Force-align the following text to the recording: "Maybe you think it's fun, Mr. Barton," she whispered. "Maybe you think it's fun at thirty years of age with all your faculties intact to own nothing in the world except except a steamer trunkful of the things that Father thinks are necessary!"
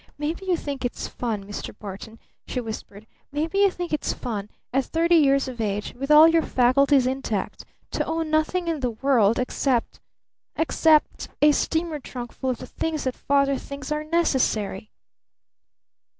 "Maybe 0.17 0.47
you 0.47 0.57
think 0.57 0.83
it's 0.83 1.07
fun, 1.07 1.45
Mr. 1.45 1.77
Barton," 1.77 2.17
she 2.47 2.59
whispered. 2.59 3.05
"Maybe 3.31 3.59
you 3.59 3.69
think 3.69 3.93
it's 3.93 4.13
fun 4.13 4.49
at 4.73 4.85
thirty 4.85 5.13
years 5.15 5.47
of 5.47 5.61
age 5.61 5.93
with 5.93 6.09
all 6.09 6.27
your 6.27 6.41
faculties 6.41 7.05
intact 7.05 7.65
to 7.91 8.05
own 8.05 8.31
nothing 8.31 8.67
in 8.67 8.79
the 8.79 8.89
world 8.89 9.37
except 9.37 9.99
except 10.55 11.29
a 11.43 11.51
steamer 11.51 11.99
trunkful 11.99 12.49
of 12.49 12.57
the 12.57 12.65
things 12.65 13.03
that 13.03 13.13
Father 13.13 13.59
thinks 13.59 13.91
are 13.91 14.03
necessary!" 14.03 14.89